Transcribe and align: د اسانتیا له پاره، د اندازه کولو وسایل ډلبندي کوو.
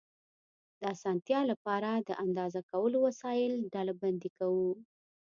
د 0.79 0.81
اسانتیا 0.95 1.39
له 1.49 1.55
پاره، 1.63 1.93
د 2.09 2.09
اندازه 2.25 2.61
کولو 2.71 2.97
وسایل 3.07 3.53
ډلبندي 3.73 4.29
کوو. 4.37 4.69